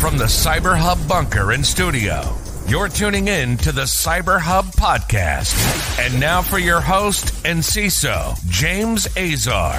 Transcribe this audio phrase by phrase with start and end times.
[0.00, 2.22] from the Cyber Hub bunker and studio.
[2.68, 5.56] You're tuning in to the Cyber Hub podcast.
[5.98, 9.74] And now for your host and CISO, James Azar.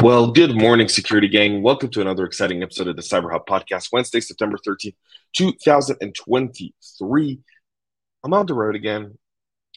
[0.00, 1.60] Well, good morning, security gang.
[1.60, 4.94] Welcome to another exciting episode of the Cyber Hub podcast, Wednesday, September 13th,
[5.36, 7.38] 2023.
[8.22, 9.18] I'm on the road again.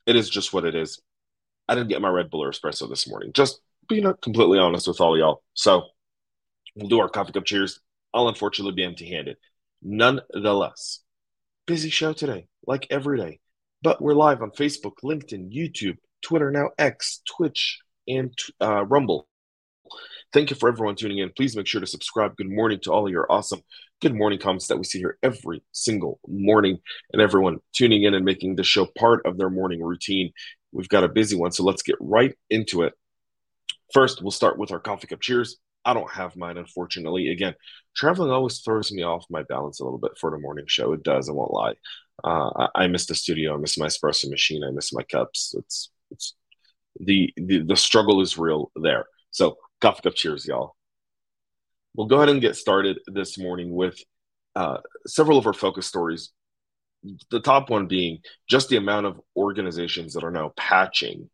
[0.05, 1.01] It is just what it is.
[1.67, 3.31] I didn't get my Red Bull or espresso this morning.
[3.33, 5.41] Just being completely honest with all y'all.
[5.55, 5.87] So
[6.75, 7.79] we'll do our coffee cup cheers.
[8.13, 9.37] I'll unfortunately be empty handed.
[9.81, 10.99] Nonetheless,
[11.65, 13.39] busy show today, like every day.
[13.81, 19.27] But we're live on Facebook, LinkedIn, YouTube, Twitter, now X, Twitch, and uh, Rumble.
[20.31, 21.31] Thank you for everyone tuning in.
[21.35, 22.35] Please make sure to subscribe.
[22.37, 23.61] Good morning to all your awesome
[24.03, 26.77] good morning comments that we see here every single morning,
[27.13, 30.33] and everyone tuning in and making the show part of their morning routine.
[30.73, 32.91] We've got a busy one, so let's get right into it.
[33.93, 35.55] First, we'll start with our coffee cup cheers.
[35.85, 37.29] I don't have mine, unfortunately.
[37.29, 37.55] Again,
[37.95, 40.93] traveling always throws me off my balance a little bit for the morning show.
[40.93, 41.29] It does.
[41.29, 41.73] I won't lie.
[42.23, 43.53] Uh, I, I miss the studio.
[43.53, 44.63] I miss my espresso machine.
[44.63, 45.55] I miss my cups.
[45.57, 46.35] It's it's
[46.99, 49.05] the the, the struggle is real there.
[49.31, 50.75] So coffee cup cheers, y'all.
[51.95, 53.97] We'll go ahead and get started this morning with
[54.55, 56.31] uh, several of our focus stories.
[57.29, 61.29] The top one being just the amount of organizations that are now patching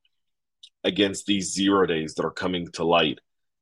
[0.84, 3.20] against these zero days that are coming to light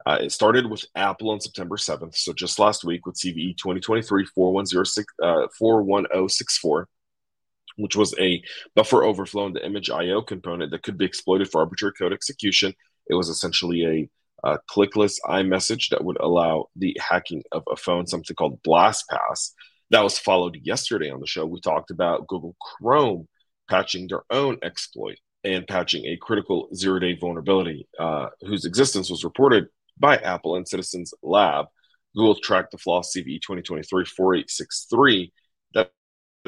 [0.08, 4.24] uh, it started with Apple on September 7th, so just last week with CVE 2023
[4.24, 6.88] uh, 41064,
[7.76, 8.42] which was a
[8.74, 12.74] buffer overflow in the image IO component that could be exploited for arbitrary code execution.
[13.10, 14.10] It was essentially
[14.46, 19.52] a, a clickless iMessage that would allow the hacking of a phone, something called BlastPass.
[19.90, 21.46] That was followed yesterday on the show.
[21.46, 23.28] We talked about Google Chrome
[23.70, 29.26] patching their own exploit and patching a critical zero day vulnerability uh, whose existence was
[29.26, 29.68] reported
[30.00, 31.66] by Apple and Citizens Lab.
[32.16, 35.32] Google tracked the flaw CVE 2023 4863.
[35.74, 35.92] That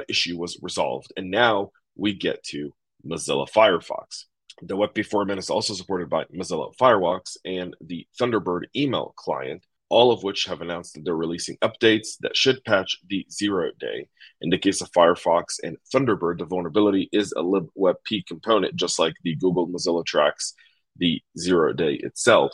[0.07, 1.13] issue was resolved.
[1.17, 2.73] And now we get to
[3.05, 4.25] Mozilla Firefox.
[4.61, 10.23] The WebP4 is also supported by Mozilla Firefox and the Thunderbird email client, all of
[10.23, 14.07] which have announced that they're releasing updates that should patch the zero day.
[14.41, 19.13] In the case of Firefox and Thunderbird, the vulnerability is a libwebp component, just like
[19.23, 20.53] the Google Mozilla tracks
[20.97, 22.53] the zero day itself.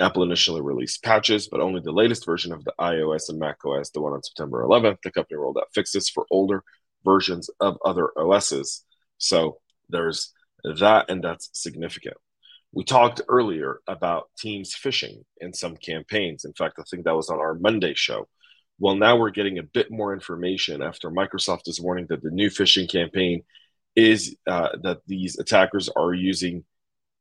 [0.00, 4.00] Apple initially released patches, but only the latest version of the iOS and macOS, the
[4.00, 4.98] one on September 11th.
[5.02, 6.62] The company rolled out fixes for older
[7.04, 8.84] versions of other OSs.
[9.18, 9.58] So
[9.88, 10.32] there's
[10.64, 12.16] that, and that's significant.
[12.72, 16.44] We talked earlier about teams phishing in some campaigns.
[16.44, 18.28] In fact, I think that was on our Monday show.
[18.78, 22.50] Well, now we're getting a bit more information after Microsoft is warning that the new
[22.50, 23.44] phishing campaign
[23.94, 26.64] is uh, that these attackers are using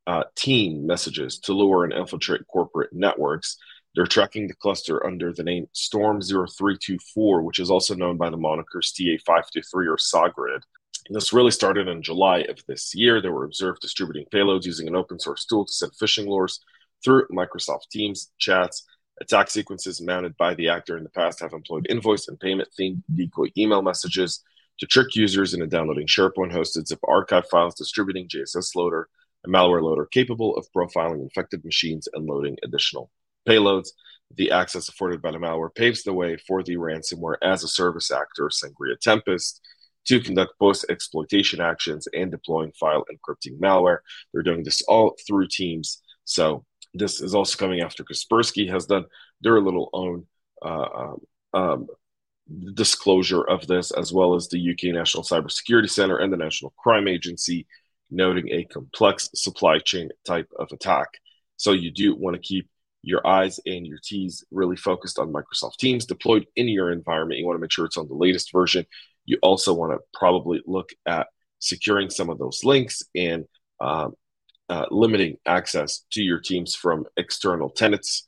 [0.08, 3.58] uh, team messages to lure and infiltrate corporate networks.
[3.96, 8.38] They're tracking the cluster under the name Storm 0324, which is also known by the
[8.38, 10.62] monikers TA523 or SAGRID.
[11.10, 13.22] This really started in July of this year.
[13.22, 16.60] They were observed distributing payloads using an open source tool to send phishing lures
[17.04, 18.86] through Microsoft Teams chats.
[19.22, 23.02] Attack sequences mounted by the actor in the past have employed invoice and payment themed
[23.14, 24.44] decoy email messages
[24.80, 29.08] to trick users into downloading SharePoint hosted zip archive files, distributing JSS loader,
[29.46, 33.12] a malware loader capable of profiling infected machines and loading additional
[33.48, 33.90] payloads.
[34.36, 38.12] The access afforded by the malware paves the way for the ransomware as a service
[38.12, 39.62] actor, Sangria Tempest,
[40.08, 44.00] to conduct post exploitation actions and deploying file encrypting malware.
[44.34, 46.02] They're doing this all through Teams.
[46.26, 49.06] So this is also coming after Kaspersky has done
[49.42, 50.26] their little own
[50.64, 51.20] uh, um,
[51.54, 51.88] um,
[52.74, 57.08] disclosure of this, as well as the UK National Cybersecurity Center and the National Crime
[57.08, 57.68] Agency
[58.12, 61.08] noting a complex supply chain type of attack.
[61.58, 62.70] So you do want to keep
[63.02, 67.40] your eyes and your T's really focused on Microsoft Teams deployed in your environment.
[67.40, 68.86] You want to make sure it's on the latest version.
[69.26, 71.28] You also want to probably look at
[71.60, 73.46] securing some of those links and
[73.80, 74.14] um,
[74.70, 78.26] uh, limiting access to your teams from external tenants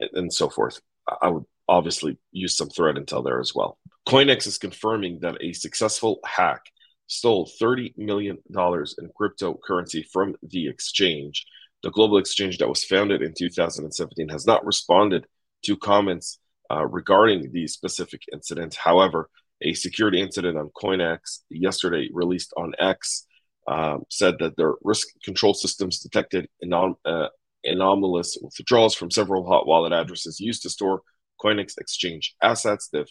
[0.00, 0.80] and so forth.
[1.22, 3.78] I would obviously use some threat intel there as well.
[4.08, 6.62] Coinex is confirming that a successful hack
[7.06, 11.44] stole $30 million in cryptocurrency from the exchange.
[11.82, 15.26] The global exchange that was founded in 2017 has not responded
[15.64, 16.38] to comments
[16.70, 18.74] uh, regarding the specific incident.
[18.74, 19.28] However,
[19.60, 23.26] a security incident on Coinex yesterday released on X
[23.66, 27.28] um, said that their risk control systems detected anom- uh,
[27.64, 31.02] anomalous withdrawals from several hot wallet addresses used to store
[31.42, 32.88] Coinex exchange assets.
[32.92, 33.10] They've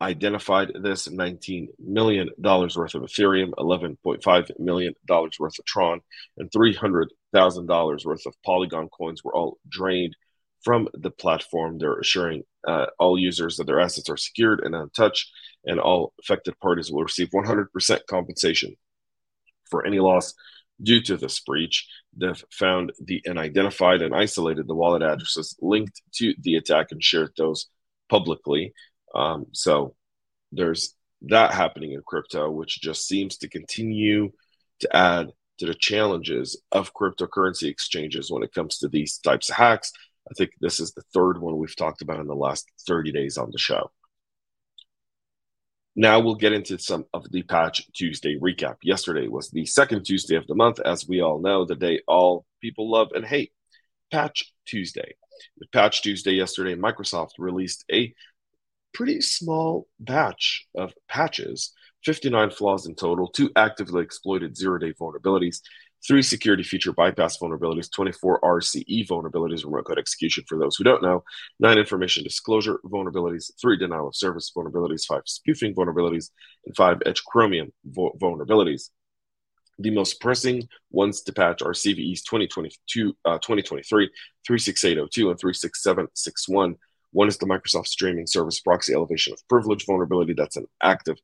[0.00, 6.00] identified this $19 million worth of Ethereum, $11.5 million worth of Tron,
[6.36, 10.14] and $300,000 worth of Polygon coins were all drained
[10.62, 11.78] from the platform.
[11.78, 15.26] They're assuring Uh, all users that their assets are secured and untouched,
[15.64, 18.76] and all affected parties will receive 100% compensation
[19.70, 20.34] for any loss
[20.82, 21.86] due to this breach.
[22.20, 27.02] They've found the and identified and isolated the wallet addresses linked to the attack and
[27.02, 27.68] shared those
[28.08, 28.72] publicly.
[29.14, 29.94] Um, so
[30.52, 34.30] there's that happening in crypto, which just seems to continue
[34.80, 39.56] to add to the challenges of cryptocurrency exchanges when it comes to these types of
[39.56, 39.92] hacks.
[40.30, 43.38] I think this is the third one we've talked about in the last 30 days
[43.38, 43.90] on the show.
[45.96, 48.76] Now we'll get into some of the Patch Tuesday recap.
[48.82, 52.46] Yesterday was the second Tuesday of the month, as we all know, the day all
[52.60, 53.52] people love and hate.
[54.12, 55.16] Patch Tuesday.
[55.58, 58.14] With Patch Tuesday yesterday, Microsoft released a
[58.98, 61.72] pretty small batch of patches
[62.04, 65.60] 59 flaws in total, two actively exploited zero day vulnerabilities,
[66.06, 71.02] three security feature bypass vulnerabilities, 24 RCE vulnerabilities, remote code execution for those who don't
[71.02, 71.22] know,
[71.60, 76.30] nine information disclosure vulnerabilities, three denial of service vulnerabilities, five spoofing vulnerabilities,
[76.66, 78.90] and five Edge Chromium vulnerabilities.
[79.78, 84.10] The most pressing ones to patch are CVEs 2022, uh, 2023,
[84.44, 86.76] 36802, and 36761.
[87.12, 90.34] One is the Microsoft Streaming Service Proxy Elevation of Privilege vulnerability.
[90.34, 91.16] That's an active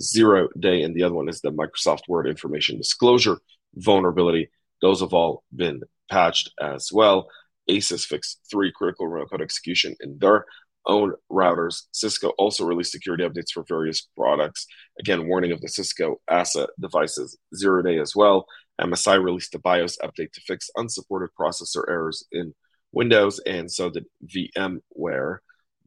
[0.00, 0.82] zero day.
[0.82, 3.38] And the other one is the Microsoft Word Information Disclosure
[3.74, 4.50] vulnerability.
[4.82, 7.28] Those have all been patched as well.
[7.68, 10.46] ASUS fixed three critical remote code execution in their
[10.86, 11.82] own routers.
[11.92, 14.66] Cisco also released security updates for various products.
[14.98, 18.46] Again, warning of the Cisco ASA devices zero day as well.
[18.80, 22.54] MSI released a BIOS update to fix unsupported processor errors in
[22.92, 25.38] Windows, and so did VMware.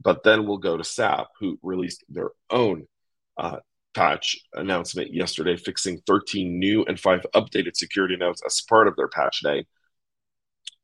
[0.02, 2.86] But then we'll go to SAP, who released their own
[3.36, 3.58] uh,
[3.94, 9.08] patch announcement yesterday, fixing 13 new and five updated security notes as part of their
[9.08, 9.66] patch day.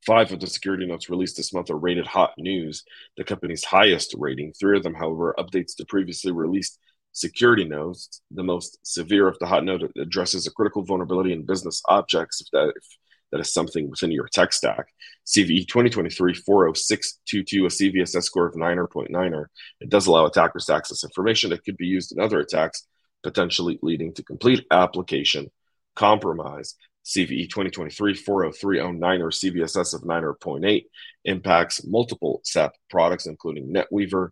[0.07, 2.85] Five of the security notes released this month are rated hot news,
[3.17, 4.53] the company's highest rating.
[4.53, 6.79] Three of them, however, updates to previously released
[7.13, 8.23] security notes.
[8.31, 12.47] The most severe of the hot note addresses a critical vulnerability in business objects, if
[12.53, 12.85] that, if
[13.33, 14.89] that is something within your tech stack.
[15.27, 19.47] CVE 2023 40622, a CVSS score of 9.9er.
[19.81, 22.87] It does allow attackers to access information that could be used in other attacks
[23.23, 25.51] potentially leading to complete application
[25.95, 26.75] compromise.
[27.05, 30.85] CVE 2023 40309 or CVSS of 9.8
[31.25, 34.31] impacts multiple SAP products, including NetWeaver,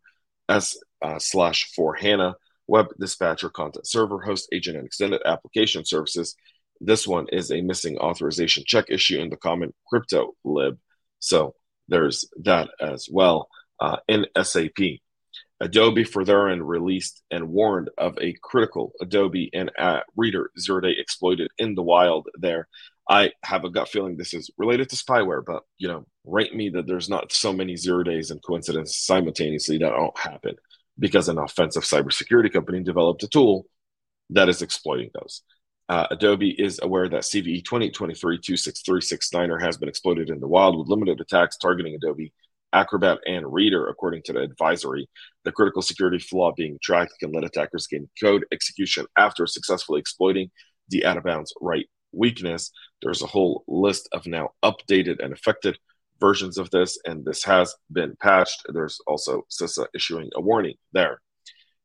[0.48, 6.36] S uh, slash 4 HANA, Web Dispatcher, Content Server, Host Agent, and Extended Application Services.
[6.80, 10.78] This one is a missing authorization check issue in the common crypto lib.
[11.18, 11.54] So
[11.88, 13.48] there's that as well
[13.80, 15.00] uh, in SAP.
[15.58, 20.80] Adobe for their end released and warned of a critical Adobe and uh, Reader zero
[20.80, 22.68] day exploited in the wild there.
[23.08, 26.70] I have a gut feeling this is related to spyware, but you know, rate me
[26.70, 30.56] that there's not so many zero days and coincidences simultaneously that don't happen
[30.98, 33.66] because an offensive cybersecurity company developed a tool
[34.30, 35.42] that is exploiting those.
[35.88, 40.88] Uh, Adobe is aware that CVE 2023 26369 has been exploited in the wild with
[40.88, 42.32] limited attacks targeting Adobe
[42.72, 45.08] Acrobat, and Reader, according to the advisory.
[45.44, 50.50] The critical security flaw being tracked can let attackers gain code execution after successfully exploiting
[50.88, 52.70] the out of bounds write weakness.
[53.02, 55.78] There's a whole list of now updated and affected
[56.20, 58.62] versions of this, and this has been patched.
[58.68, 61.20] There's also CISA issuing a warning there.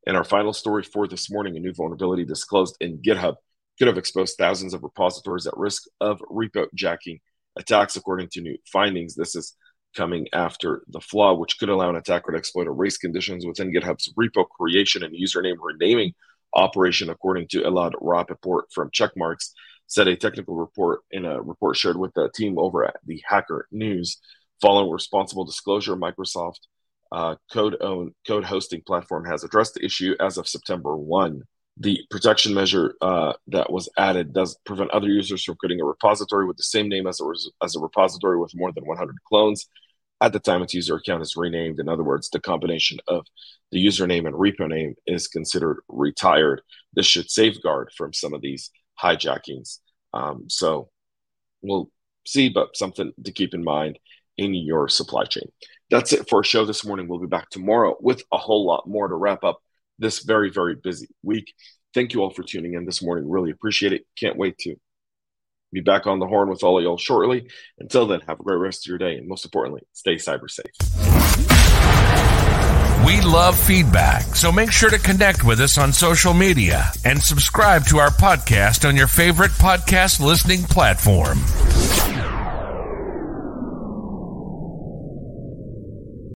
[0.08, 3.36] In our final story for this morning, a new vulnerability disclosed in GitHub
[3.82, 7.20] could have exposed thousands of repositories at risk of repo jacking
[7.58, 9.16] attacks, according to new findings.
[9.16, 9.56] This is
[9.98, 14.14] coming after the flaw, which could allow an attacker to exploit race conditions within GitHub's
[14.14, 16.14] repo creation and username renaming
[16.54, 19.50] operation, according to Elad Rapoport from Checkmarx,
[19.88, 23.68] said a technical report in a report shared with the team over at the Hacker
[23.72, 24.20] News.
[24.62, 26.68] Following responsible disclosure, Microsoft
[27.12, 31.42] uh, code own code hosting platform has addressed the issue as of September 1.
[31.82, 36.46] The protection measure uh, that was added does prevent other users from creating a repository
[36.46, 37.26] with the same name as a,
[37.64, 39.68] as a repository with more than 100 clones
[40.22, 41.80] at the time its user account is renamed.
[41.80, 43.26] In other words, the combination of
[43.72, 46.62] the username and repo name is considered retired.
[46.94, 48.70] This should safeguard from some of these
[49.02, 49.80] hijackings.
[50.14, 50.90] Um, so
[51.64, 51.90] we'll
[52.28, 53.98] see, but something to keep in mind
[54.38, 55.52] in your supply chain.
[55.90, 57.08] That's it for our show this morning.
[57.08, 59.62] We'll be back tomorrow with a whole lot more to wrap up
[60.02, 61.54] this very, very busy week.
[61.94, 63.30] Thank you all for tuning in this morning.
[63.30, 64.06] Really appreciate it.
[64.18, 64.76] Can't wait to
[65.72, 67.48] be back on the horn with all of y'all shortly.
[67.80, 69.18] Until then, have a great rest of your day.
[69.18, 70.72] And most importantly, stay cyber safe.
[73.06, 77.86] We love feedback, so make sure to connect with us on social media and subscribe
[77.88, 81.40] to our podcast on your favorite podcast listening platform.